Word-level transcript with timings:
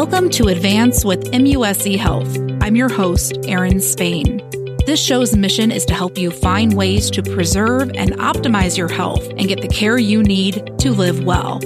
Welcome 0.00 0.30
to 0.30 0.46
Advance 0.46 1.04
with 1.04 1.24
MUSC 1.32 1.98
Health. 1.98 2.38
I'm 2.62 2.76
your 2.76 2.88
host, 2.88 3.36
Erin 3.48 3.80
Spain. 3.80 4.40
This 4.86 5.04
show's 5.04 5.34
mission 5.34 5.72
is 5.72 5.84
to 5.86 5.92
help 5.92 6.16
you 6.16 6.30
find 6.30 6.76
ways 6.76 7.10
to 7.10 7.20
preserve 7.20 7.90
and 7.96 8.12
optimize 8.12 8.78
your 8.78 8.86
health 8.86 9.28
and 9.30 9.48
get 9.48 9.60
the 9.60 9.66
care 9.66 9.98
you 9.98 10.22
need 10.22 10.78
to 10.78 10.92
live 10.92 11.24
well. 11.24 11.58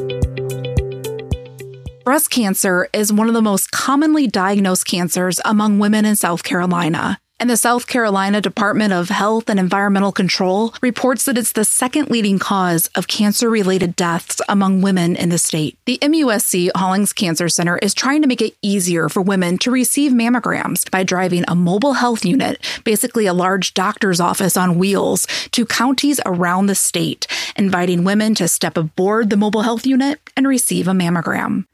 Breast 2.05 2.31
cancer 2.31 2.89
is 2.95 3.13
one 3.13 3.29
of 3.29 3.35
the 3.35 3.43
most 3.43 3.71
commonly 3.71 4.27
diagnosed 4.27 4.87
cancers 4.87 5.39
among 5.45 5.79
women 5.79 6.07
in 6.07 6.17
South 6.17 6.43
Carolina. 6.43 7.19
And 7.43 7.51
the 7.51 7.57
South 7.57 7.89
Carolina 7.89 8.41
Department 8.41 8.93
of 8.93 9.09
Health 9.09 9.51
and 9.51 9.59
Environmental 9.59 10.13
Control 10.13 10.73
reports 10.81 11.25
that 11.25 11.37
it's 11.37 11.51
the 11.51 11.65
second 11.65 12.09
leading 12.09 12.39
cause 12.39 12.89
of 12.95 13.09
cancer 13.09 13.51
related 13.51 13.97
deaths 13.97 14.41
among 14.49 14.81
women 14.81 15.17
in 15.17 15.31
the 15.31 15.39
state. 15.39 15.77
The 15.85 15.99
MUSC 16.01 16.71
Hollings 16.77 17.13
Cancer 17.13 17.49
Center 17.49 17.79
is 17.79 17.95
trying 17.95 18.23
to 18.23 18.29
make 18.29 18.41
it 18.41 18.55
easier 18.63 19.09
for 19.09 19.23
women 19.23 19.59
to 19.59 19.73
receive 19.73 20.13
mammograms 20.13 20.89
by 20.89 21.03
driving 21.03 21.45
a 21.49 21.57
mobile 21.57 21.95
health 21.95 22.25
unit, 22.25 22.65
basically 22.85 23.27
a 23.27 23.35
large 23.35 23.75
doctor's 23.75 24.21
office 24.21 24.57
on 24.57 24.79
wheels, 24.79 25.27
to 25.51 25.67
counties 25.67 26.21
around 26.25 26.67
the 26.67 26.77
state, 26.77 27.27
inviting 27.57 28.05
women 28.05 28.37
to 28.37 28.47
step 28.47 28.77
aboard 28.77 29.31
the 29.31 29.37
mobile 29.37 29.63
health 29.63 29.85
unit 29.85 30.21
and 30.37 30.47
receive 30.47 30.87
a 30.87 30.93
mammogram. 30.93 31.65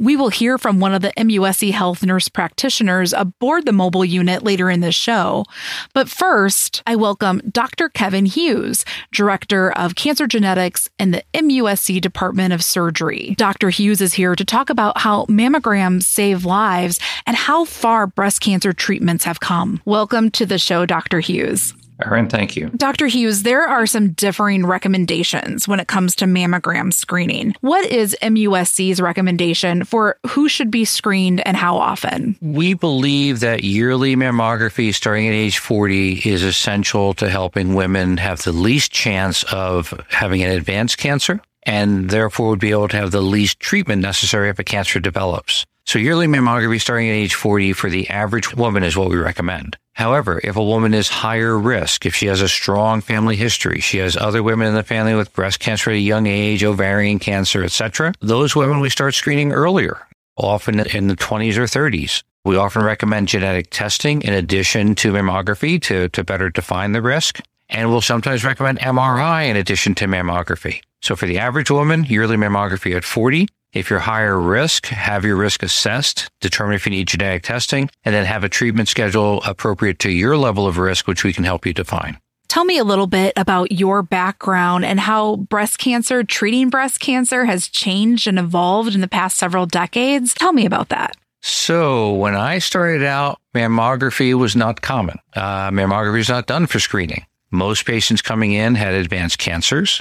We 0.00 0.14
will 0.14 0.28
hear 0.28 0.58
from 0.58 0.78
one 0.78 0.94
of 0.94 1.02
the 1.02 1.12
MUSC 1.16 1.72
health 1.72 2.04
nurse 2.04 2.28
practitioners 2.28 3.12
aboard 3.12 3.66
the 3.66 3.72
mobile 3.72 4.04
unit 4.04 4.44
later 4.44 4.70
in 4.70 4.80
the 4.80 4.92
show. 4.92 5.44
But 5.92 6.08
first, 6.08 6.84
I 6.86 6.94
welcome 6.94 7.42
Dr. 7.50 7.88
Kevin 7.88 8.24
Hughes, 8.24 8.84
Director 9.10 9.72
of 9.72 9.96
Cancer 9.96 10.28
Genetics 10.28 10.88
in 11.00 11.10
the 11.10 11.24
MUSC 11.34 12.00
Department 12.00 12.52
of 12.52 12.62
Surgery. 12.62 13.34
Dr. 13.36 13.70
Hughes 13.70 14.00
is 14.00 14.14
here 14.14 14.36
to 14.36 14.44
talk 14.44 14.70
about 14.70 14.98
how 14.98 15.26
mammograms 15.26 16.04
save 16.04 16.44
lives 16.44 17.00
and 17.26 17.36
how 17.36 17.64
far 17.64 18.06
breast 18.06 18.40
cancer 18.40 18.72
treatments 18.72 19.24
have 19.24 19.40
come. 19.40 19.82
Welcome 19.84 20.30
to 20.30 20.46
the 20.46 20.58
show, 20.58 20.86
Dr. 20.86 21.18
Hughes. 21.18 21.74
Erin, 22.04 22.28
thank 22.28 22.56
you. 22.56 22.68
Dr. 22.70 23.06
Hughes, 23.06 23.42
there 23.42 23.66
are 23.66 23.86
some 23.86 24.10
differing 24.12 24.64
recommendations 24.64 25.66
when 25.66 25.80
it 25.80 25.88
comes 25.88 26.14
to 26.16 26.26
mammogram 26.26 26.92
screening. 26.92 27.54
What 27.60 27.84
is 27.86 28.16
MUSC's 28.22 29.00
recommendation 29.00 29.84
for 29.84 30.18
who 30.26 30.48
should 30.48 30.70
be 30.70 30.84
screened 30.84 31.44
and 31.46 31.56
how 31.56 31.76
often? 31.76 32.36
We 32.40 32.74
believe 32.74 33.40
that 33.40 33.64
yearly 33.64 34.14
mammography 34.14 34.94
starting 34.94 35.26
at 35.26 35.34
age 35.34 35.58
40 35.58 36.22
is 36.24 36.42
essential 36.42 37.14
to 37.14 37.28
helping 37.28 37.74
women 37.74 38.16
have 38.18 38.42
the 38.42 38.52
least 38.52 38.92
chance 38.92 39.42
of 39.44 39.92
having 40.08 40.42
an 40.42 40.50
advanced 40.50 40.98
cancer 40.98 41.40
and 41.64 42.10
therefore 42.10 42.50
would 42.50 42.60
be 42.60 42.70
able 42.70 42.88
to 42.88 42.96
have 42.96 43.10
the 43.10 43.20
least 43.20 43.60
treatment 43.60 44.02
necessary 44.02 44.48
if 44.48 44.58
a 44.58 44.64
cancer 44.64 45.00
develops. 45.00 45.66
So 45.88 45.98
yearly 45.98 46.26
mammography 46.26 46.78
starting 46.78 47.08
at 47.08 47.14
age 47.14 47.34
40 47.34 47.72
for 47.72 47.88
the 47.88 48.10
average 48.10 48.54
woman 48.54 48.84
is 48.84 48.94
what 48.94 49.08
we 49.08 49.16
recommend. 49.16 49.78
However, 49.94 50.38
if 50.44 50.54
a 50.54 50.62
woman 50.62 50.92
is 50.92 51.08
higher 51.08 51.58
risk, 51.58 52.04
if 52.04 52.14
she 52.14 52.26
has 52.26 52.42
a 52.42 52.48
strong 52.48 53.00
family 53.00 53.36
history, 53.36 53.80
she 53.80 53.96
has 53.96 54.14
other 54.14 54.42
women 54.42 54.68
in 54.68 54.74
the 54.74 54.82
family 54.82 55.14
with 55.14 55.32
breast 55.32 55.60
cancer 55.60 55.88
at 55.88 55.96
a 55.96 55.98
young 55.98 56.26
age, 56.26 56.62
ovarian 56.62 57.18
cancer, 57.18 57.64
etc., 57.64 58.12
those 58.20 58.54
women 58.54 58.80
we 58.80 58.90
start 58.90 59.14
screening 59.14 59.50
earlier, 59.50 59.96
often 60.36 60.78
in 60.78 61.08
the 61.08 61.16
20s 61.16 61.56
or 61.56 61.62
30s. 61.62 62.22
We 62.44 62.56
often 62.56 62.82
recommend 62.82 63.28
genetic 63.28 63.70
testing 63.70 64.20
in 64.20 64.34
addition 64.34 64.94
to 64.96 65.12
mammography 65.14 65.80
to, 65.84 66.10
to 66.10 66.22
better 66.22 66.50
define 66.50 66.92
the 66.92 67.00
risk. 67.00 67.40
And 67.70 67.88
we'll 67.88 68.02
sometimes 68.02 68.44
recommend 68.44 68.80
MRI 68.80 69.48
in 69.48 69.56
addition 69.56 69.94
to 69.94 70.06
mammography. 70.06 70.82
So 71.00 71.16
for 71.16 71.24
the 71.24 71.38
average 71.38 71.70
woman, 71.70 72.04
yearly 72.04 72.36
mammography 72.36 72.94
at 72.94 73.04
40. 73.04 73.48
If 73.72 73.90
you're 73.90 73.98
higher 73.98 74.40
risk, 74.40 74.86
have 74.86 75.26
your 75.26 75.36
risk 75.36 75.62
assessed, 75.62 76.30
determine 76.40 76.74
if 76.74 76.86
you 76.86 76.90
need 76.90 77.08
genetic 77.08 77.42
testing, 77.42 77.90
and 78.02 78.14
then 78.14 78.24
have 78.24 78.42
a 78.42 78.48
treatment 78.48 78.88
schedule 78.88 79.42
appropriate 79.42 79.98
to 80.00 80.10
your 80.10 80.38
level 80.38 80.66
of 80.66 80.78
risk, 80.78 81.06
which 81.06 81.22
we 81.22 81.34
can 81.34 81.44
help 81.44 81.66
you 81.66 81.74
define. 81.74 82.18
Tell 82.48 82.64
me 82.64 82.78
a 82.78 82.84
little 82.84 83.06
bit 83.06 83.34
about 83.36 83.70
your 83.72 84.02
background 84.02 84.86
and 84.86 84.98
how 84.98 85.36
breast 85.36 85.78
cancer, 85.78 86.24
treating 86.24 86.70
breast 86.70 86.98
cancer 86.98 87.44
has 87.44 87.68
changed 87.68 88.26
and 88.26 88.38
evolved 88.38 88.94
in 88.94 89.02
the 89.02 89.08
past 89.08 89.36
several 89.36 89.66
decades. 89.66 90.32
Tell 90.32 90.54
me 90.54 90.64
about 90.64 90.88
that. 90.88 91.14
So 91.42 92.14
when 92.14 92.34
I 92.34 92.58
started 92.58 93.04
out, 93.04 93.38
mammography 93.54 94.32
was 94.32 94.56
not 94.56 94.80
common. 94.80 95.18
Uh, 95.34 95.70
mammography 95.70 96.20
is 96.20 96.30
not 96.30 96.46
done 96.46 96.66
for 96.66 96.80
screening. 96.80 97.26
Most 97.50 97.84
patients 97.84 98.22
coming 98.22 98.52
in 98.52 98.74
had 98.74 98.94
advanced 98.94 99.38
cancers. 99.38 100.00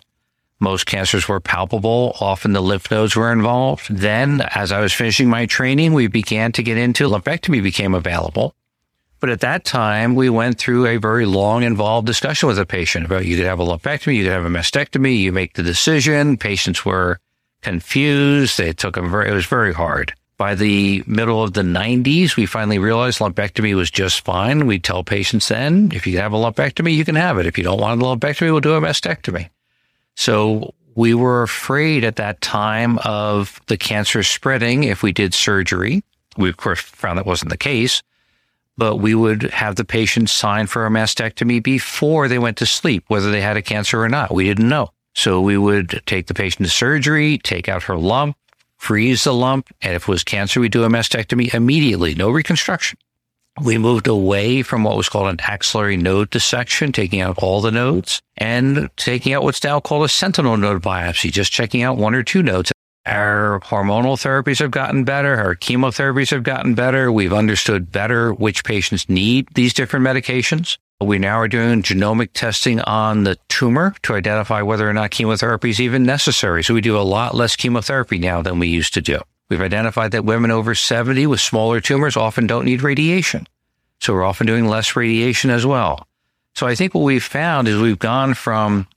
Most 0.59 0.85
cancers 0.85 1.28
were 1.28 1.40
palpable. 1.40 2.16
Often 2.19 2.53
the 2.53 2.62
lymph 2.62 2.90
nodes 2.90 3.16
were 3.16 3.31
involved. 3.31 3.88
Then, 3.90 4.41
as 4.56 4.72
I 4.72 4.81
was 4.81 4.91
finishing 4.91 5.29
my 5.29 5.45
training, 5.45 5.94
we 5.94 6.07
began 6.07 6.51
to 6.53 6.63
get 6.63 6.78
into 6.78 7.07
lumpectomy 7.07 7.62
became 7.62 7.94
available. 7.94 8.56
But 9.19 9.29
at 9.29 9.41
that 9.41 9.66
time, 9.66 10.16
we 10.16 10.29
went 10.29 10.59
through 10.59 10.85
a 10.88 10.97
very 10.97 11.25
long, 11.25 11.63
involved 11.63 12.06
discussion 12.06 12.47
with 12.47 12.59
a 12.59 12.66
patient 12.66 13.06
about 13.06 13.25
you 13.25 13.35
could 13.35 13.45
have 13.45 13.59
a 13.59 13.66
lumpectomy, 13.66 14.16
you 14.16 14.23
could 14.23 14.31
have 14.31 14.45
a 14.45 14.50
mastectomy, 14.50 15.18
you 15.18 15.31
make 15.31 15.53
the 15.53 15.63
decision. 15.63 16.38
Patients 16.38 16.85
were 16.85 17.19
confused. 17.62 18.59
It 18.59 18.78
took 18.78 18.95
them 18.95 19.09
very, 19.09 19.29
it 19.29 19.34
was 19.34 19.45
very 19.45 19.74
hard. 19.74 20.13
By 20.38 20.53
the 20.53 21.03
middle 21.07 21.41
of 21.41 21.53
the 21.53 21.63
90s, 21.63 22.35
we 22.35 22.45
finally 22.45 22.78
realized 22.78 23.19
lumpectomy 23.19 23.75
was 23.75 23.89
just 23.89 24.24
fine. 24.24 24.68
We 24.68 24.78
tell 24.78 25.03
patients 25.03 25.47
then, 25.47 25.91
if 25.94 26.06
you 26.06 26.19
have 26.19 26.34
a 26.34 26.38
lumpectomy, 26.38 26.94
you 26.94 27.03
can 27.03 27.16
have 27.16 27.39
it. 27.39 27.47
If 27.47 27.57
you 27.57 27.63
don't 27.63 27.81
want 27.81 28.01
a 28.01 28.06
lumpectomy, 28.06 28.51
we'll 28.51 28.59
do 28.59 28.74
a 28.74 28.81
mastectomy. 28.81 29.50
So 30.17 30.73
we 30.95 31.13
were 31.13 31.44
afraid 31.44 32.03
at 32.03 32.16
that 32.16 32.41
time 32.41 32.97
of 33.05 33.61
the 33.67 33.78
cancer 33.78 34.23
spreading 34.23 34.83
if 34.83 35.03
we 35.03 35.11
did 35.13 35.33
surgery. 35.33 36.03
We, 36.38 36.50
of 36.50 36.57
course, 36.57 36.81
found 36.81 37.19
that 37.19 37.25
wasn't 37.28 37.51
the 37.51 37.57
case, 37.57 38.01
but 38.77 38.95
we 38.97 39.13
would 39.13 39.44
have 39.44 39.75
the 39.75 39.85
patient 39.85 40.31
sign 40.31 40.66
for 40.66 40.88
a 40.88 40.89
mastectomy 40.89 41.61
before 41.61 42.27
they 42.27 42.39
went 42.39 42.57
to 42.57 42.66
sleep, 42.66 43.06
whether 43.07 43.29
they 43.29 43.41
had 43.41 43.57
a 43.57 43.61
cancer 43.61 44.01
or 44.01 44.09
not. 44.09 44.33
We 44.33 44.45
didn't 44.45 44.67
know. 44.67 44.91
So 45.13 45.39
we 45.39 45.56
would 45.56 46.01
take 46.07 46.25
the 46.25 46.33
patient 46.33 46.66
to 46.66 46.72
surgery, 46.72 47.38
take 47.38 47.69
out 47.69 47.83
her 47.83 47.97
lump, 47.97 48.38
freeze 48.77 49.23
the 49.23 49.33
lump, 49.33 49.69
and 49.83 49.94
if 49.94 50.03
it 50.03 50.07
was 50.07 50.23
cancer, 50.23 50.59
we 50.59 50.67
do 50.67 50.83
a 50.83 50.89
mastectomy 50.89 51.53
immediately, 51.53 52.16
no 52.16 52.31
reconstruction. 52.31 52.97
We 53.62 53.79
moved 53.79 54.07
away 54.07 54.62
from 54.62 54.84
what 54.84 54.97
was 54.97 55.09
called 55.09 55.29
an 55.29 55.40
axillary 55.41 55.97
node 55.97 56.29
dissection, 56.29 56.91
taking 56.91 57.22
out 57.22 57.40
all 57.41 57.59
the 57.59 57.72
nodes 57.72 58.22
and 58.38 58.90
taking 58.97 59.34
out 59.34 59.44
what's 59.44 59.63
now 59.63 59.79
called 59.79 60.06
a 60.06 60.09
sentinel 60.09 60.57
node 60.57 60.84
biopsy, 60.84 61.31
just 61.31 61.51
checking 61.51 61.81
out 61.81 61.97
one 61.97 62.13
or 62.13 62.22
two 62.22 62.44
nodes. 62.44 62.72
Our 63.07 63.62
hormonal 63.62 64.18
therapies 64.18 64.59
have 64.59 64.69
gotten 64.69 65.06
better. 65.06 65.38
Our 65.38 65.56
chemotherapies 65.56 66.29
have 66.31 66.44
gotten 66.44 66.75
better. 66.75 67.12
We've 67.12 67.34
understood 67.34 67.91
better 67.91 68.34
which 68.34 68.63
patients 68.63 69.09
need 69.09 69.47
these 69.56 69.74
different 69.74 70.06
medications. 70.06 70.78
We 71.00 71.18
now 71.18 71.39
are 71.39 71.47
doing 71.47 71.84
genomic 71.84 72.34
testing 72.34 72.81
on 72.81 73.24
the 73.24 73.38
tumor 73.50 73.95
to 74.03 74.16
identify 74.16 74.62
whether 74.62 74.89
or 74.89 74.94
not 74.94 75.12
chemotherapy 75.12 75.69
is 75.69 75.79
even 75.79 76.03
necessary. 76.03 76.63
So 76.63 76.74
we 76.74 76.81
do 76.81 76.97
a 76.97 77.01
lot 77.01 77.34
less 77.34 77.56
chemotherapy 77.56 78.19
now 78.19 78.41
than 78.41 78.59
we 78.59 78.68
used 78.68 78.94
to 78.95 79.01
do. 79.01 79.22
We've 79.50 79.62
identified 79.62 80.12
that 80.12 80.25
women 80.25 80.52
over 80.52 80.75
70 80.75 81.25
with 81.28 81.40
smaller 81.40 81.80
tumors 81.80 82.18
often 82.18 82.47
don't 82.47 82.66
need 82.66 82.81
radiation. 82.81 83.47
So 84.00 84.13
we're 84.13 84.25
often 84.25 84.46
doing 84.46 84.68
less 84.68 84.96
radiation 84.96 85.50
as 85.50 85.66
well. 85.66 86.08
So 86.53 86.68
I 86.68 86.75
think 86.75 86.94
what 86.94 87.03
we've 87.03 87.24
found 87.24 87.68
is 87.68 87.80
we've 87.80 88.00
gone 88.00 88.34
from 88.34 88.88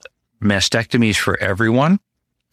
mastectomies 0.43 1.17
for 1.17 1.39
everyone 1.39 2.01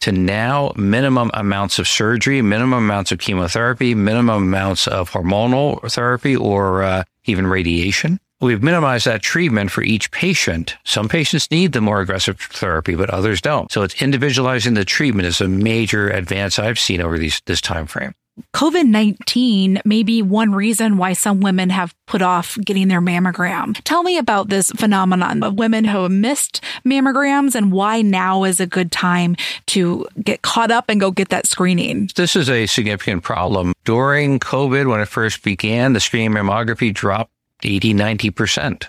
to 0.00 0.12
now 0.12 0.72
minimum 0.76 1.30
amounts 1.34 1.78
of 1.78 1.88
surgery, 1.88 2.40
minimum 2.42 2.84
amounts 2.84 3.10
of 3.10 3.18
chemotherapy, 3.18 3.94
minimum 3.94 4.44
amounts 4.44 4.86
of 4.86 5.10
hormonal 5.10 5.90
therapy 5.90 6.36
or 6.36 6.82
uh, 6.82 7.04
even 7.24 7.46
radiation. 7.46 8.20
We've 8.40 8.62
minimized 8.62 9.06
that 9.06 9.20
treatment 9.20 9.72
for 9.72 9.82
each 9.82 10.12
patient. 10.12 10.76
Some 10.84 11.08
patients 11.08 11.50
need 11.50 11.72
the 11.72 11.80
more 11.80 12.00
aggressive 12.00 12.38
therapy, 12.38 12.94
but 12.94 13.10
others 13.10 13.40
don't. 13.40 13.70
So 13.72 13.82
it's 13.82 14.00
individualizing 14.00 14.74
the 14.74 14.84
treatment 14.84 15.26
is 15.26 15.40
a 15.40 15.48
major 15.48 16.08
advance 16.08 16.56
I've 16.56 16.78
seen 16.78 17.00
over 17.00 17.18
these, 17.18 17.42
this 17.46 17.60
time 17.60 17.86
frame. 17.86 18.14
COVID 18.54 18.84
19 18.84 19.82
may 19.84 20.04
be 20.04 20.22
one 20.22 20.52
reason 20.52 20.96
why 20.96 21.12
some 21.12 21.40
women 21.40 21.70
have 21.70 21.92
put 22.06 22.22
off 22.22 22.56
getting 22.64 22.86
their 22.86 23.00
mammogram. 23.00 23.76
Tell 23.82 24.04
me 24.04 24.16
about 24.16 24.48
this 24.48 24.70
phenomenon 24.70 25.42
of 25.42 25.54
women 25.54 25.84
who 25.84 26.04
have 26.04 26.12
missed 26.12 26.62
mammograms 26.84 27.56
and 27.56 27.72
why 27.72 28.02
now 28.02 28.44
is 28.44 28.60
a 28.60 28.66
good 28.66 28.92
time 28.92 29.34
to 29.66 30.06
get 30.22 30.42
caught 30.42 30.70
up 30.70 30.84
and 30.88 31.00
go 31.00 31.10
get 31.10 31.30
that 31.30 31.48
screening. 31.48 32.08
This 32.14 32.36
is 32.36 32.48
a 32.48 32.66
significant 32.66 33.24
problem. 33.24 33.72
During 33.84 34.38
COVID, 34.38 34.88
when 34.88 35.00
it 35.00 35.08
first 35.08 35.42
began, 35.42 35.92
the 35.94 36.00
screening 36.00 36.30
mammography 36.30 36.94
dropped 36.94 37.32
80, 37.62 37.94
90%. 37.94 38.86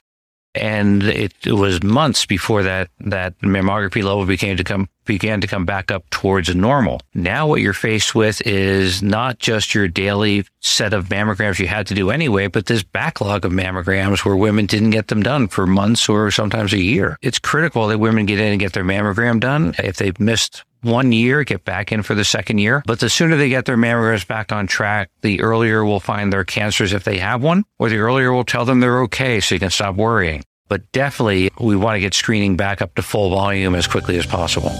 And 0.56 1.04
it, 1.04 1.34
it, 1.46 1.54
was 1.54 1.84
months 1.84 2.26
before 2.26 2.64
that, 2.64 2.90
that 3.02 3.38
mammography 3.40 4.04
level 4.04 4.26
became 4.26 4.58
to 4.58 4.64
come, 4.64 4.90
began 5.06 5.42
to 5.42 5.48
come 5.48 5.64
back 5.64 5.92
up 5.92 6.10
towards 6.10 6.54
normal. 6.56 7.02
Now 7.14 7.46
what 7.46 7.62
you're 7.62 7.72
faced 7.72 8.16
with 8.16 8.42
is 8.48 9.04
not 9.04 9.38
just 9.38 9.76
your 9.76 9.88
daily 9.88 10.46
set 10.60 10.92
of 10.94 11.10
mammograms 11.10 11.60
you 11.60 11.68
had 11.68 11.86
to 11.88 11.94
do 11.94 12.10
anyway, 12.10 12.48
but 12.48 12.66
this 12.66 12.82
backlog 12.82 13.46
of 13.46 13.52
mammograms 13.52 14.26
where 14.26 14.36
women 14.36 14.66
didn't 14.66 14.90
get 14.90 15.10
them 15.10 15.22
done 15.22 15.50
for 15.50 15.68
months 15.68 16.10
or 16.10 16.32
sometimes 16.32 16.74
a 16.74 16.82
year. 16.82 17.16
It's 17.22 17.38
critical 17.38 17.88
that 17.88 18.00
women 18.00 18.26
get 18.26 18.40
in 18.40 18.52
and 18.52 18.60
get 18.60 18.74
their 18.74 18.84
mammogram 18.84 19.40
done. 19.40 19.76
If 19.78 19.98
they've 19.98 20.20
missed 20.20 20.64
one 20.82 21.12
year, 21.12 21.44
get 21.44 21.66
back 21.66 21.92
in 21.92 22.04
for 22.04 22.16
the 22.16 22.24
second 22.24 22.60
year. 22.60 22.84
But 22.86 23.00
the 23.00 23.10
sooner 23.10 23.36
they 23.36 23.50
get 23.50 23.66
their 23.66 23.78
mammograms 23.78 24.28
back 24.28 24.52
on 24.52 24.68
track, 24.68 25.10
the 25.22 25.42
earlier 25.42 25.84
we'll 25.84 26.00
find 26.00 26.32
their 26.32 26.46
cancers 26.46 26.94
if 26.94 27.04
they 27.04 27.18
have 27.20 27.42
one, 27.42 27.66
or 27.78 27.90
the 27.90 27.98
earlier 27.98 28.34
we'll 28.34 28.44
tell 28.44 28.66
them 28.66 28.80
they're 28.80 29.02
okay 29.04 29.40
so 29.40 29.56
you 29.56 29.60
can 29.60 29.70
stop 29.70 29.96
worrying. 29.96 30.44
But 30.68 30.92
definitely 30.92 31.50
we 31.60 31.76
want 31.76 31.96
to 31.96 32.00
get 32.00 32.14
screening 32.14 32.56
back 32.56 32.82
up 32.82 32.96
to 32.96 33.02
full 33.02 33.30
volume 33.30 33.76
as 33.76 33.88
quickly 33.88 34.18
as 34.18 34.26
possible. 34.26 34.72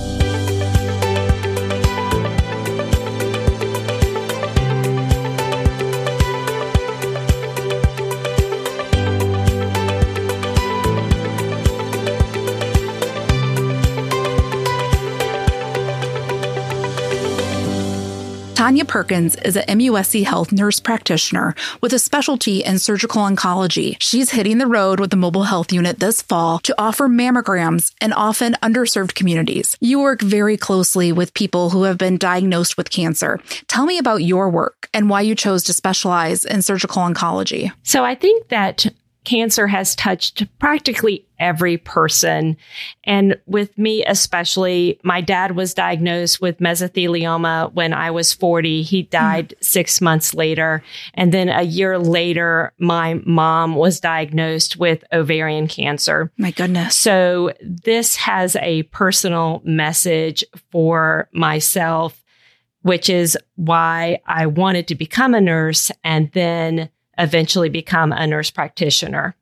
Tanya 18.80 18.94
Perkins 18.94 19.36
is 19.36 19.58
a 19.58 19.64
MUSC 19.64 20.24
Health 20.24 20.54
nurse 20.54 20.80
practitioner 20.80 21.54
with 21.82 21.92
a 21.92 22.00
specialty 22.00 22.64
in 22.64 22.80
surgical 22.80 23.22
oncology. 23.22 23.98
She's 24.00 24.32
hitting 24.32 24.58
the 24.58 24.68
road 24.68 25.02
with 25.02 25.10
the 25.10 25.18
mobile 25.18 25.44
health 25.44 25.74
unit 25.74 26.00
this 26.00 26.22
fall 26.22 26.60
to 26.60 26.74
offer 26.78 27.10
mammograms 27.10 27.94
in 28.02 28.14
often 28.14 28.56
underserved 28.64 29.16
communities. 29.16 29.76
You 29.82 30.00
work 30.00 30.22
very 30.22 30.56
closely 30.56 31.12
with 31.12 31.34
people 31.34 31.72
who 31.72 31.84
have 31.84 31.98
been 31.98 32.18
diagnosed 32.18 32.78
with 32.78 32.90
cancer. 32.90 33.42
Tell 33.68 33.86
me 33.86 33.98
about 33.98 34.24
your 34.24 34.50
work 34.50 34.88
and 34.94 35.10
why 35.10 35.22
you 35.22 35.36
chose 35.36 35.66
to 35.66 35.74
specialize 35.74 36.46
in 36.46 36.62
surgical 36.62 37.02
oncology. 37.02 37.74
So 37.84 38.06
I 38.06 38.16
think 38.16 38.48
that 38.48 38.86
cancer 39.30 39.68
has 39.68 39.94
touched 39.94 40.44
practically 40.58 41.24
every 41.38 41.78
person. 41.78 42.58
And 43.04 43.40
with 43.46 43.78
me, 43.78 44.04
especially, 44.06 45.00
my 45.04 45.22
dad 45.22 45.56
was 45.56 45.76
diagnosed 45.76 46.42
with 46.42 46.58
mesothelioma 46.58 47.72
when 47.74 47.94
I 47.94 48.10
was 48.10 48.34
40. 48.34 48.82
He 48.82 49.04
died 49.04 49.50
mm. 49.50 49.64
six 49.64 50.02
months 50.02 50.34
later. 50.34 50.84
And 51.14 51.32
then 51.32 51.48
a 51.48 51.62
year 51.62 52.00
later, 52.00 52.74
my 52.80 53.22
mom 53.24 53.76
was 53.76 54.00
diagnosed 54.00 54.78
with 54.78 55.04
ovarian 55.14 55.68
cancer. 55.68 56.32
My 56.38 56.50
goodness. 56.50 56.96
So 56.96 57.54
this 57.62 58.16
has 58.16 58.56
a 58.56 58.82
personal 58.84 59.62
message 59.64 60.44
for 60.72 61.30
myself, 61.34 62.24
which 62.82 63.12
is 63.12 63.38
why 63.58 64.22
I 64.26 64.48
wanted 64.48 64.88
to 64.88 64.96
become 64.96 65.36
a 65.36 65.42
nurse 65.42 65.92
and 66.04 66.32
then 66.32 66.90
eventually 67.20 67.70
become 67.70 68.12
a 68.12 68.26
nurse 68.26 68.50
practitioner. 68.50 69.36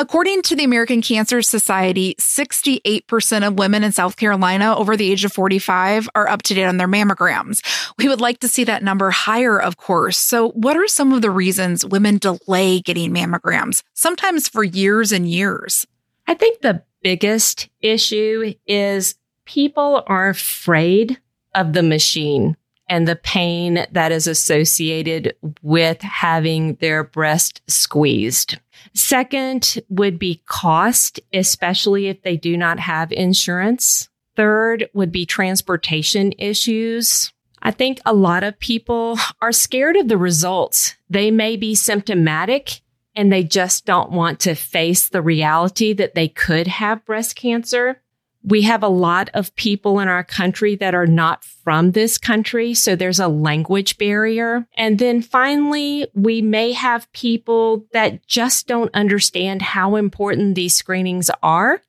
According 0.00 0.40
to 0.42 0.56
the 0.56 0.64
American 0.64 1.02
Cancer 1.02 1.42
Society, 1.42 2.14
68% 2.18 3.46
of 3.46 3.58
women 3.58 3.84
in 3.84 3.92
South 3.92 4.16
Carolina 4.16 4.74
over 4.74 4.96
the 4.96 5.12
age 5.12 5.26
of 5.26 5.32
45 5.32 6.08
are 6.14 6.26
up 6.26 6.40
to 6.44 6.54
date 6.54 6.64
on 6.64 6.78
their 6.78 6.88
mammograms. 6.88 7.62
We 7.98 8.08
would 8.08 8.20
like 8.20 8.40
to 8.40 8.48
see 8.48 8.64
that 8.64 8.82
number 8.82 9.10
higher, 9.10 9.60
of 9.60 9.76
course. 9.76 10.16
So, 10.16 10.52
what 10.52 10.78
are 10.78 10.88
some 10.88 11.12
of 11.12 11.20
the 11.20 11.30
reasons 11.30 11.84
women 11.84 12.16
delay 12.16 12.80
getting 12.80 13.12
mammograms, 13.12 13.82
sometimes 13.92 14.48
for 14.48 14.64
years 14.64 15.12
and 15.12 15.28
years? 15.28 15.86
I 16.26 16.32
think 16.32 16.62
the 16.62 16.82
biggest 17.02 17.68
issue 17.82 18.54
is 18.66 19.16
people 19.44 20.02
are 20.06 20.30
afraid 20.30 21.20
of 21.54 21.74
the 21.74 21.82
machine 21.82 22.56
and 22.90 23.06
the 23.06 23.16
pain 23.16 23.86
that 23.92 24.10
is 24.10 24.26
associated 24.26 25.34
with 25.62 26.02
having 26.02 26.74
their 26.74 27.04
breast 27.04 27.62
squeezed. 27.68 28.58
Second 28.94 29.78
would 29.88 30.18
be 30.18 30.42
cost, 30.46 31.20
especially 31.32 32.08
if 32.08 32.20
they 32.22 32.36
do 32.36 32.56
not 32.56 32.80
have 32.80 33.12
insurance. 33.12 34.08
Third 34.36 34.90
would 34.92 35.12
be 35.12 35.24
transportation 35.24 36.32
issues. 36.36 37.32
I 37.62 37.70
think 37.70 38.00
a 38.04 38.12
lot 38.12 38.42
of 38.42 38.58
people 38.58 39.18
are 39.40 39.52
scared 39.52 39.96
of 39.96 40.08
the 40.08 40.18
results. 40.18 40.96
They 41.08 41.30
may 41.30 41.56
be 41.56 41.76
symptomatic 41.76 42.80
and 43.14 43.32
they 43.32 43.44
just 43.44 43.86
don't 43.86 44.10
want 44.10 44.40
to 44.40 44.54
face 44.54 45.08
the 45.08 45.22
reality 45.22 45.92
that 45.92 46.14
they 46.14 46.26
could 46.26 46.66
have 46.66 47.04
breast 47.04 47.36
cancer. 47.36 48.02
We 48.42 48.62
have 48.62 48.82
a 48.82 48.88
lot 48.88 49.28
of 49.34 49.54
people 49.56 50.00
in 50.00 50.08
our 50.08 50.24
country 50.24 50.74
that 50.76 50.94
are 50.94 51.06
not 51.06 51.44
from 51.44 51.92
this 51.92 52.16
country. 52.16 52.74
So 52.74 52.96
there's 52.96 53.20
a 53.20 53.28
language 53.28 53.98
barrier. 53.98 54.66
And 54.76 54.98
then 54.98 55.20
finally, 55.20 56.08
we 56.14 56.40
may 56.40 56.72
have 56.72 57.12
people 57.12 57.86
that 57.92 58.26
just 58.26 58.66
don't 58.66 58.94
understand 58.94 59.62
how 59.62 59.96
important 59.96 60.54
these 60.54 60.74
screenings 60.74 61.30
are. 61.42 61.82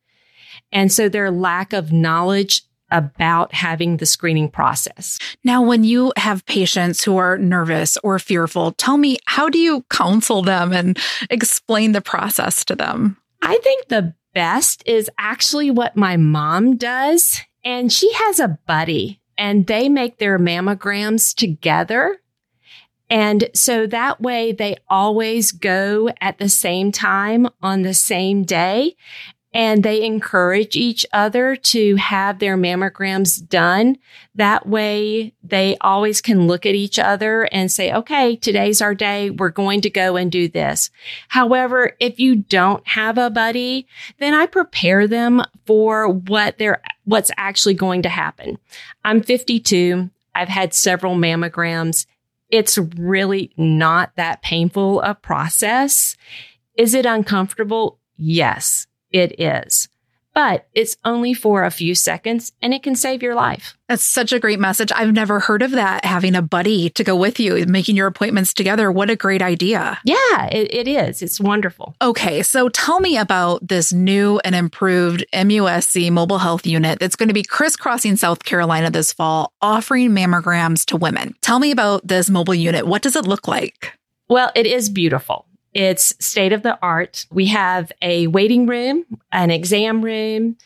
And 0.71 0.91
so 0.91 1.09
their 1.09 1.31
lack 1.31 1.73
of 1.73 1.91
knowledge 1.91 2.63
about 2.91 3.53
having 3.53 3.97
the 3.97 4.05
screening 4.05 4.49
process. 4.49 5.17
Now, 5.43 5.61
when 5.63 5.85
you 5.85 6.11
have 6.17 6.45
patients 6.45 7.03
who 7.03 7.17
are 7.17 7.37
nervous 7.37 7.97
or 8.03 8.19
fearful, 8.19 8.73
tell 8.73 8.97
me, 8.97 9.17
how 9.25 9.47
do 9.49 9.57
you 9.57 9.85
counsel 9.89 10.41
them 10.41 10.73
and 10.73 10.99
explain 11.29 11.93
the 11.93 12.01
process 12.01 12.65
to 12.65 12.75
them? 12.75 13.17
I 13.41 13.57
think 13.63 13.87
the 13.87 14.13
best 14.33 14.83
is 14.85 15.09
actually 15.17 15.71
what 15.71 15.95
my 15.95 16.17
mom 16.17 16.77
does. 16.77 17.41
And 17.63 17.91
she 17.91 18.11
has 18.13 18.39
a 18.39 18.59
buddy 18.65 19.21
and 19.37 19.67
they 19.67 19.89
make 19.89 20.17
their 20.17 20.39
mammograms 20.39 21.35
together. 21.35 22.17
And 23.09 23.49
so 23.53 23.87
that 23.87 24.21
way 24.21 24.51
they 24.51 24.77
always 24.89 25.51
go 25.51 26.09
at 26.21 26.37
the 26.37 26.49
same 26.49 26.91
time 26.91 27.47
on 27.61 27.81
the 27.81 27.93
same 27.93 28.43
day 28.43 28.95
and 29.53 29.83
they 29.83 30.03
encourage 30.03 30.77
each 30.77 31.05
other 31.11 31.55
to 31.57 31.95
have 31.97 32.39
their 32.39 32.57
mammograms 32.57 33.47
done. 33.47 33.97
That 34.35 34.65
way 34.65 35.33
they 35.43 35.77
always 35.81 36.21
can 36.21 36.47
look 36.47 36.65
at 36.65 36.75
each 36.75 36.97
other 36.97 37.43
and 37.51 37.69
say, 37.69 37.91
okay, 37.93 38.37
today's 38.37 38.81
our 38.81 38.95
day. 38.95 39.29
We're 39.29 39.49
going 39.49 39.81
to 39.81 39.89
go 39.89 40.15
and 40.15 40.31
do 40.31 40.47
this. 40.47 40.89
However, 41.27 41.97
if 41.99 42.19
you 42.19 42.37
don't 42.37 42.85
have 42.87 43.17
a 43.17 43.29
buddy, 43.29 43.87
then 44.19 44.33
I 44.33 44.45
prepare 44.45 45.05
them 45.05 45.43
for 45.65 46.07
what 46.07 46.57
they're, 46.57 46.81
what's 47.03 47.31
actually 47.35 47.73
going 47.73 48.03
to 48.03 48.09
happen. 48.09 48.57
I'm 49.03 49.21
52. 49.21 50.09
I've 50.33 50.49
had 50.49 50.73
several 50.73 51.15
mammograms. 51.15 52.05
It's 52.49 52.77
really 52.77 53.51
not 53.57 54.15
that 54.15 54.41
painful 54.41 55.01
a 55.01 55.13
process. 55.13 56.15
Is 56.75 56.93
it 56.93 57.05
uncomfortable? 57.05 57.99
Yes 58.15 58.87
it 59.11 59.39
is. 59.39 59.87
But 60.33 60.67
it's 60.73 60.95
only 61.03 61.33
for 61.33 61.65
a 61.65 61.71
few 61.71 61.93
seconds 61.93 62.53
and 62.61 62.73
it 62.73 62.83
can 62.83 62.95
save 62.95 63.21
your 63.21 63.35
life. 63.35 63.77
That's 63.89 64.03
such 64.03 64.31
a 64.31 64.39
great 64.39 64.61
message. 64.61 64.89
I've 64.95 65.11
never 65.11 65.41
heard 65.41 65.61
of 65.61 65.71
that, 65.71 66.05
having 66.05 66.35
a 66.35 66.41
buddy 66.41 66.89
to 66.91 67.03
go 67.03 67.17
with 67.17 67.37
you, 67.37 67.65
making 67.65 67.97
your 67.97 68.07
appointments 68.07 68.53
together. 68.53 68.89
What 68.89 69.09
a 69.09 69.17
great 69.17 69.41
idea. 69.41 69.99
Yeah, 70.05 70.45
it, 70.45 70.73
it 70.73 70.87
is. 70.87 71.21
It's 71.21 71.41
wonderful. 71.41 71.95
Okay, 72.01 72.43
so 72.43 72.69
tell 72.69 73.01
me 73.01 73.17
about 73.17 73.67
this 73.67 73.91
new 73.91 74.39
and 74.45 74.55
improved 74.55 75.25
MUSC 75.33 76.09
mobile 76.11 76.39
health 76.39 76.65
unit 76.65 76.99
that's 76.99 77.17
going 77.17 77.27
to 77.27 77.33
be 77.33 77.43
crisscrossing 77.43 78.15
South 78.15 78.45
Carolina 78.45 78.89
this 78.89 79.11
fall, 79.11 79.51
offering 79.61 80.11
mammograms 80.11 80.85
to 80.85 80.95
women. 80.95 81.35
Tell 81.41 81.59
me 81.59 81.71
about 81.71 82.07
this 82.07 82.29
mobile 82.29 82.55
unit. 82.55 82.87
What 82.87 83.01
does 83.01 83.17
it 83.17 83.27
look 83.27 83.49
like? 83.49 83.97
Well, 84.29 84.49
it 84.55 84.65
is 84.65 84.89
beautiful. 84.89 85.45
It's 85.73 86.13
state 86.23 86.53
of 86.53 86.63
the 86.63 86.77
art. 86.81 87.25
We 87.31 87.47
have 87.47 87.91
a 88.01 88.27
waiting 88.27 88.67
room, 88.67 89.05
an 89.31 89.51
exam 89.51 90.03
room. 90.03 90.57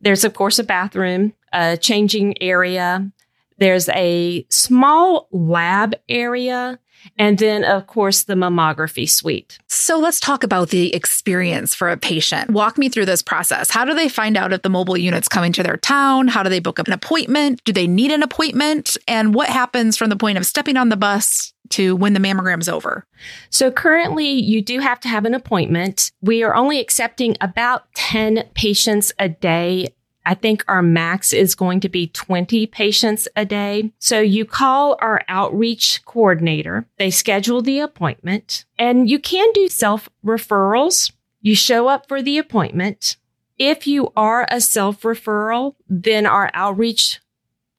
There's, 0.00 0.24
of 0.24 0.34
course, 0.34 0.58
a 0.58 0.64
bathroom, 0.64 1.32
a 1.52 1.76
changing 1.76 2.40
area. 2.42 3.10
There's 3.58 3.88
a 3.90 4.46
small 4.50 5.28
lab 5.30 5.94
area. 6.08 6.78
And 7.18 7.38
then, 7.38 7.64
of 7.64 7.86
course, 7.86 8.24
the 8.24 8.34
mammography 8.34 9.08
suite. 9.08 9.58
So 9.68 9.98
let's 9.98 10.20
talk 10.20 10.44
about 10.44 10.70
the 10.70 10.94
experience 10.94 11.74
for 11.74 11.90
a 11.90 11.96
patient. 11.96 12.50
Walk 12.50 12.78
me 12.78 12.88
through 12.88 13.06
this 13.06 13.22
process. 13.22 13.70
How 13.70 13.84
do 13.84 13.94
they 13.94 14.08
find 14.08 14.36
out 14.36 14.52
if 14.52 14.62
the 14.62 14.68
mobile 14.68 14.96
unit's 14.96 15.28
coming 15.28 15.52
to 15.52 15.62
their 15.62 15.76
town? 15.76 16.28
How 16.28 16.42
do 16.42 16.50
they 16.50 16.60
book 16.60 16.78
an 16.78 16.92
appointment? 16.92 17.62
Do 17.64 17.72
they 17.72 17.86
need 17.86 18.10
an 18.10 18.22
appointment? 18.22 18.96
And 19.08 19.34
what 19.34 19.48
happens 19.48 19.96
from 19.96 20.10
the 20.10 20.16
point 20.16 20.38
of 20.38 20.46
stepping 20.46 20.76
on 20.76 20.88
the 20.88 20.96
bus 20.96 21.52
to 21.70 21.96
when 21.96 22.12
the 22.12 22.20
mammogram's 22.20 22.68
over? 22.68 23.06
So 23.50 23.70
currently 23.70 24.28
you 24.28 24.62
do 24.62 24.80
have 24.80 25.00
to 25.00 25.08
have 25.08 25.24
an 25.24 25.34
appointment. 25.34 26.12
We 26.20 26.42
are 26.42 26.54
only 26.54 26.80
accepting 26.80 27.36
about 27.40 27.92
10 27.94 28.50
patients 28.54 29.12
a 29.18 29.28
day 29.28 29.94
I 30.24 30.34
think 30.34 30.64
our 30.68 30.82
max 30.82 31.32
is 31.32 31.54
going 31.54 31.80
to 31.80 31.88
be 31.88 32.08
20 32.08 32.66
patients 32.66 33.26
a 33.34 33.44
day. 33.44 33.92
So 33.98 34.20
you 34.20 34.44
call 34.44 34.96
our 35.00 35.22
outreach 35.28 36.04
coordinator. 36.04 36.86
They 36.98 37.10
schedule 37.10 37.62
the 37.62 37.80
appointment 37.80 38.64
and 38.78 39.10
you 39.10 39.18
can 39.18 39.52
do 39.52 39.68
self 39.68 40.08
referrals. 40.24 41.12
You 41.40 41.54
show 41.54 41.88
up 41.88 42.06
for 42.06 42.22
the 42.22 42.38
appointment. 42.38 43.16
If 43.58 43.86
you 43.86 44.12
are 44.16 44.46
a 44.50 44.60
self 44.60 45.02
referral, 45.02 45.74
then 45.88 46.26
our 46.26 46.50
outreach 46.54 47.20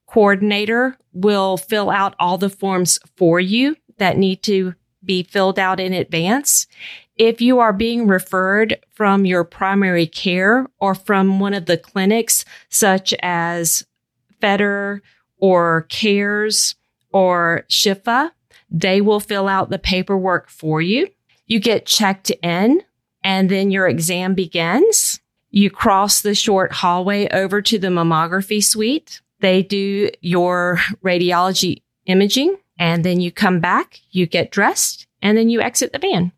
coordinator 0.06 0.96
will 1.12 1.56
fill 1.56 1.90
out 1.90 2.14
all 2.18 2.38
the 2.38 2.50
forms 2.50 2.98
for 3.16 3.40
you 3.40 3.76
that 3.98 4.16
need 4.16 4.42
to 4.42 4.74
be 5.04 5.22
filled 5.22 5.58
out 5.58 5.80
in 5.80 5.92
advance. 5.92 6.66
If 7.16 7.40
you 7.40 7.60
are 7.60 7.72
being 7.72 8.08
referred 8.08 8.78
from 8.90 9.24
your 9.24 9.44
primary 9.44 10.06
care 10.06 10.66
or 10.80 10.94
from 10.94 11.38
one 11.38 11.54
of 11.54 11.66
the 11.66 11.78
clinics, 11.78 12.44
such 12.68 13.14
as 13.22 13.86
Fetter 14.40 15.00
or 15.38 15.86
CARES 15.88 16.74
or 17.12 17.64
Shifa, 17.68 18.30
They 18.70 19.00
will 19.00 19.20
fill 19.20 19.46
out 19.46 19.70
the 19.70 19.78
paperwork 19.78 20.48
for 20.48 20.82
you. 20.82 21.08
You 21.46 21.60
get 21.60 21.86
checked 21.86 22.30
in 22.42 22.82
and 23.22 23.48
then 23.48 23.70
your 23.70 23.86
exam 23.86 24.34
begins. 24.34 25.20
You 25.50 25.70
cross 25.70 26.20
the 26.20 26.34
short 26.34 26.72
hallway 26.72 27.28
over 27.28 27.62
to 27.62 27.78
the 27.78 27.88
mammography 27.88 28.62
suite. 28.62 29.20
They 29.40 29.62
do 29.62 30.10
your 30.20 30.80
radiology 31.04 31.82
imaging 32.06 32.56
and 32.76 33.04
then 33.04 33.20
you 33.20 33.30
come 33.30 33.60
back, 33.60 34.00
you 34.10 34.26
get 34.26 34.50
dressed, 34.50 35.06
and 35.22 35.38
then 35.38 35.48
you 35.48 35.60
exit 35.60 35.92
the 35.92 36.00
van. 36.00 36.32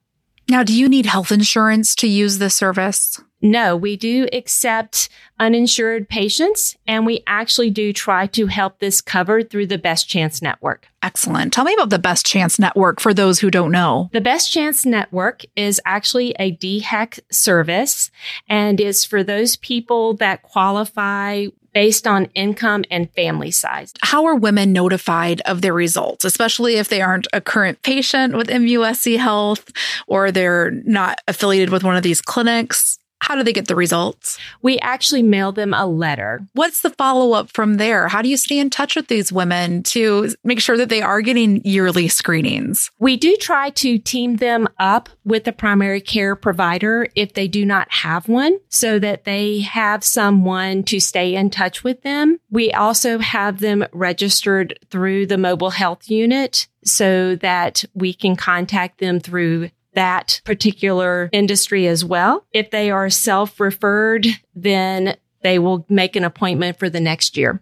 Now, 0.49 0.63
do 0.63 0.73
you 0.73 0.89
need 0.89 1.07
health 1.07 1.33
insurance 1.33 1.95
to 1.97 2.07
use 2.07 2.39
this 2.39 2.55
service? 2.55 3.21
No, 3.43 3.77
we 3.77 3.97
do 3.97 4.27
accept 4.33 5.09
uninsured 5.39 6.09
patients 6.09 6.77
and 6.87 7.05
we 7.05 7.23
actually 7.27 7.71
do 7.71 7.93
try 7.93 8.27
to 8.29 8.47
help 8.47 8.79
this 8.79 9.01
covered 9.01 9.51
through 9.51 9.67
the 9.67 9.77
Best 9.77 10.09
Chance 10.09 10.41
Network. 10.41 10.89
Excellent. 11.03 11.53
Tell 11.53 11.65
me 11.65 11.75
about 11.75 11.91
the 11.91 11.99
Best 11.99 12.25
Chance 12.25 12.59
Network 12.59 12.99
for 13.01 13.13
those 13.13 13.41
who 13.41 13.51
don't 13.51 13.71
know. 13.71 14.09
The 14.13 14.21
Best 14.21 14.51
Chance 14.51 14.87
Network 14.87 15.43
is 15.55 15.81
actually 15.85 16.35
a 16.39 16.57
DHEC 16.57 17.21
service 17.31 18.11
and 18.49 18.81
is 18.81 19.05
for 19.05 19.23
those 19.23 19.57
people 19.57 20.15
that 20.15 20.43
qualify 20.43 21.47
based 21.77 22.07
on 22.07 22.25
income 22.35 22.87
and 22.91 23.13
family 23.13 23.51
size. 23.51 23.93
How 24.01 24.25
are 24.25 24.35
women 24.35 24.73
notified 24.73 25.43
of 25.43 25.61
their 25.61 25.75
results, 25.75 26.25
especially 26.25 26.77
if 26.77 26.89
they 26.89 27.03
aren't 27.03 27.27
a 27.35 27.41
current 27.43 27.83
patient 27.83 28.35
with 28.35 28.47
MUSC 28.47 29.19
Health 29.19 29.71
or 30.07 30.31
they're 30.33 30.71
not 30.71 31.21
affiliated 31.29 31.69
with 31.69 31.85
one 31.85 31.95
of 31.95 32.03
these 32.03 32.23
clinics? 32.23 32.99
How 33.27 33.35
do 33.35 33.43
they 33.43 33.53
get 33.53 33.67
the 33.67 33.75
results? 33.75 34.39
We 34.63 34.79
actually 34.79 35.25
mail 35.25 35.51
them 35.51 35.75
a 35.75 35.85
letter. 35.85 36.47
What's 36.53 36.83
the 36.83 36.91
follow 36.91 37.33
up 37.33 37.51
from 37.53 37.75
there? 37.75 38.07
How 38.07 38.23
do 38.23 38.29
you 38.29 38.37
stay 38.37 38.57
in 38.57 38.71
touch 38.71 38.95
with 38.95 39.09
these 39.09 39.33
women 39.33 39.83
to 39.85 40.33
make 40.45 40.61
sure 40.61 40.77
that 40.77 40.91
they 40.91 41.03
are 41.03 41.21
getting 41.21 41.61
yearly 41.65 42.07
screenings? 42.07 42.89
We 43.01 43.17
do 43.17 43.37
try 43.37 43.71
to 43.71 43.99
team 43.99 44.37
them 44.37 44.69
up 44.79 45.09
with 45.25 45.49
a 45.49 45.53
primary 45.53 46.01
care 46.01 46.37
provider 46.37 47.09
if 47.17 47.35
they 47.35 47.49
do 47.49 47.67
not 47.67 47.91
have 47.91 48.29
one 48.29 48.59
so 48.69 49.01
that 49.01 49.25
they 49.25 49.59
have 49.59 50.05
someone 50.05 50.85
to 50.85 51.01
stay 51.01 51.35
in 51.35 51.51
touch 51.51 51.83
with 51.83 52.03
them. 52.03 52.39
We 52.49 52.71
also 52.71 53.19
have 53.19 53.59
them 53.59 53.85
registered 53.93 54.79
through 54.89 55.27
the 55.27 55.37
mobile 55.37 55.71
health 55.71 56.09
unit 56.09 56.69
so 56.85 57.35
that 57.37 57.85
we 57.95 58.15
can 58.15 58.37
contact 58.37 58.99
them 58.99 59.19
through 59.19 59.71
that 59.97 60.41
particular 60.45 61.29
industry 61.33 61.89
as 61.89 62.05
well. 62.05 62.47
If 62.53 62.71
they 62.71 62.91
are 62.91 63.11
self 63.11 63.59
referred, 63.59 64.27
then 64.55 65.17
they 65.43 65.59
will 65.59 65.85
make 65.89 66.15
an 66.15 66.25
appointment 66.25 66.79
for 66.79 66.89
the 66.89 67.01
next 67.01 67.37
year. 67.37 67.61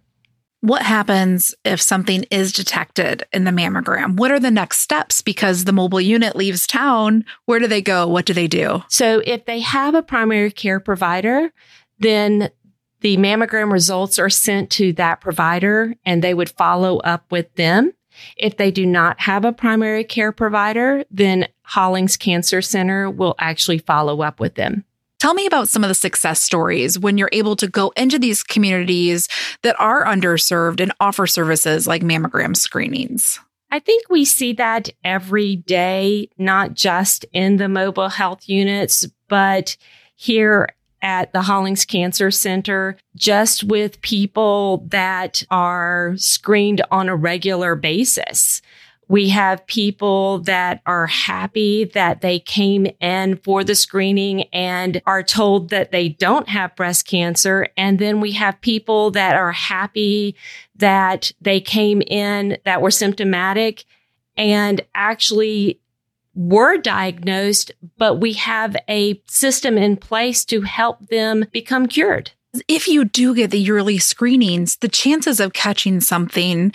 What 0.61 0.83
happens 0.83 1.55
if 1.64 1.81
something 1.81 2.25
is 2.31 2.53
detected 2.53 3.25
in 3.33 3.45
the 3.45 3.50
mammogram? 3.50 4.17
What 4.17 4.31
are 4.31 4.41
the 4.41 4.50
next 4.50 4.79
steps? 4.79 5.21
Because 5.21 5.64
the 5.64 5.73
mobile 5.73 6.00
unit 6.00 6.37
leaves 6.37 6.67
town. 6.67 7.25
Where 7.45 7.59
do 7.59 7.67
they 7.67 7.83
go? 7.83 8.07
What 8.07 8.25
do 8.25 8.33
they 8.33 8.49
do? 8.49 8.83
So, 8.88 9.23
if 9.26 9.45
they 9.45 9.61
have 9.61 9.95
a 9.95 10.03
primary 10.03 10.50
care 10.50 10.81
provider, 10.81 11.53
then 11.99 12.50
the 13.03 13.19
mammogram 13.19 13.71
results 13.71 14.19
are 14.19 14.31
sent 14.31 14.71
to 14.71 14.95
that 14.95 15.21
provider 15.21 15.95
and 16.07 16.25
they 16.25 16.33
would 16.33 16.49
follow 16.49 16.97
up 17.00 17.31
with 17.31 17.55
them. 17.57 17.93
If 18.37 18.56
they 18.56 18.71
do 18.71 18.87
not 18.87 19.21
have 19.21 19.44
a 19.44 19.52
primary 19.52 20.04
care 20.04 20.33
provider, 20.33 21.04
then 21.11 21.49
Hollings 21.62 22.16
Cancer 22.16 22.62
Center 22.62 23.11
will 23.11 23.35
actually 23.38 23.78
follow 23.78 24.23
up 24.23 24.40
with 24.40 24.54
them. 24.54 24.85
Tell 25.18 25.35
me 25.35 25.47
about 25.47 25.68
some 25.68 25.83
of 25.83 25.88
the 25.88 25.94
success 25.94 26.40
stories 26.40 26.99
when 26.99 27.16
you're 27.16 27.30
able 27.33 27.56
to 27.56 27.66
go 27.66 27.92
into 27.97 28.18
these 28.18 28.42
communities 28.42 29.28
that 29.62 29.75
are 29.80 30.04
underserved 30.04 30.80
and 30.80 30.92
offer 31.00 31.26
services 31.26 31.87
like 31.87 32.02
mammogram 32.02 32.54
screenings. 32.54 33.40
I 33.71 33.78
think 33.78 34.11
we 34.11 34.25
see 34.25 34.52
that 34.52 34.90
every 35.02 35.56
day, 35.56 36.28
not 36.37 36.75
just 36.75 37.25
in 37.33 37.56
the 37.56 37.68
mobile 37.68 38.11
health 38.11 38.49
units, 38.49 39.06
but 39.28 39.76
here 40.14 40.68
at 41.04 41.32
the 41.34 41.42
Hollings 41.42 41.84
Cancer 41.84 42.30
Center, 42.30 42.96
just 43.14 43.62
with 43.62 44.00
people 44.00 44.87
that 44.88 45.44
are 45.50 46.14
screened 46.16 46.80
on 46.90 47.11
a 47.11 47.14
regular 47.14 47.76
basis. 47.76 48.62
We 49.06 49.28
have 49.28 49.66
people 49.66 50.38
that 50.40 50.80
are 50.87 51.06
happy 51.06 51.84
that 51.92 52.23
they 52.23 52.38
came 52.38 52.87
in 53.00 53.37
for 53.37 53.62
the 53.62 53.75
screening 53.75 54.44
and 54.44 55.02
are 55.06 55.23
told 55.23 55.68
that 55.68 55.92
they 55.92 56.08
don't 56.08 56.49
have 56.49 56.75
breast 56.75 57.06
cancer. 57.06 57.68
And 57.76 57.99
then 57.99 58.23
we 58.23 58.32
have 58.32 58.58
people 58.62 59.11
that 59.11 59.37
are 59.37 59.52
happy 59.52 60.34
that 60.76 61.32
they 61.38 61.61
came 61.61 62.00
in 62.00 62.56
that 62.64 62.80
were 62.80 62.90
symptomatic 62.90 63.84
and 64.38 64.80
actually 64.94 65.80
were 66.35 66.76
diagnosed, 66.79 67.73
but 67.97 68.17
we 68.17 68.35
have 68.35 68.76
a 68.88 69.21
system 69.26 69.79
in 69.79 69.97
place 69.97 70.45
to 70.47 70.62
help 70.62 71.09
them 71.09 71.45
become 71.53 71.87
cured. 71.87 72.33
If 72.69 72.87
you 72.87 73.05
do 73.05 73.35
get 73.35 73.50
the 73.50 73.59
yearly 73.59 73.99
screenings, 73.99 74.76
the 74.76 74.88
chances 74.88 75.41
of 75.41 75.53
catching 75.53 76.00
something 76.00 76.73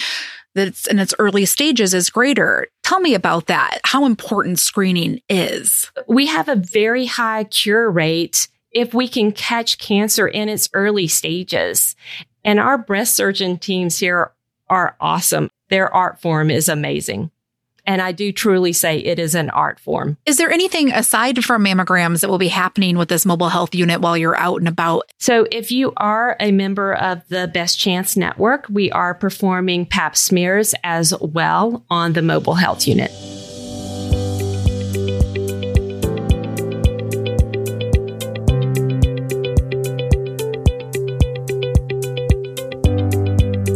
that's 0.56 0.88
in 0.88 1.00
its 1.00 1.14
early 1.20 1.46
stages 1.46 1.94
is 1.94 2.10
greater. 2.10 2.68
Tell 2.84 3.00
me 3.00 3.14
about 3.14 3.48
that, 3.48 3.80
how 3.84 4.06
important 4.06 4.60
screening 4.60 5.22
is. 5.30 5.92
We 6.08 6.26
have 6.28 6.50
a 6.50 6.56
very 6.56 7.06
high 7.06 7.46
cure 7.46 7.90
rate 7.90 8.48
if 8.72 8.94
we 8.94 9.08
can 9.08 9.32
catch 9.32 9.78
cancer 9.78 10.28
in 10.28 10.50
its 10.50 10.70
early 10.74 11.08
stages. 11.08 11.96
And 12.44 12.60
our 12.60 12.78
breast 12.78 13.16
surgeon 13.16 13.58
teams 13.58 14.00
here 14.00 14.32
are 14.70 14.96
awesome. 15.00 15.50
Their 15.70 15.94
art 15.94 16.22
form 16.22 16.50
is 16.50 16.68
amazing. 16.68 17.32
And 17.90 18.04
I 18.04 18.12
do 18.12 18.32
truly 18.32 18.72
say 18.72 19.00
it 19.00 19.18
is 19.18 19.34
an 19.34 19.50
art 19.50 19.80
form. 19.80 20.18
Is 20.28 20.38
there 20.38 20.52
anything 20.52 20.92
aside 20.92 21.44
from 21.44 21.66
mammograms 21.66 22.22
that 22.22 22.30
will 22.30 22.38
be 22.38 22.48
happening 22.48 23.00
with 23.00 23.10
this 23.10 23.26
mobile 23.26 23.50
health 23.50 23.74
unit 23.74 24.00
while 24.00 24.16
you're 24.16 24.38
out 24.38 24.60
and 24.60 24.68
about? 24.68 25.12
So, 25.18 25.48
if 25.52 25.72
you 25.72 25.94
are 25.98 26.38
a 26.40 26.52
member 26.52 26.94
of 26.94 27.28
the 27.30 27.48
Best 27.48 27.80
Chance 27.80 28.16
Network, 28.16 28.68
we 28.70 28.92
are 28.92 29.16
performing 29.16 29.88
pap 29.88 30.16
smears 30.16 30.76
as 30.84 31.16
well 31.20 31.84
on 31.90 32.14
the 32.14 32.22
mobile 32.22 32.54
health 32.54 32.88
unit. 32.88 33.10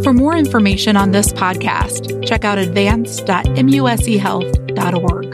For 0.04 0.12
more 0.12 0.36
information 0.36 0.98
on 0.98 1.12
this 1.12 1.32
podcast, 1.32 2.28
check 2.28 2.44
out 2.44 2.58
advance.muschealth.org. 2.58 5.33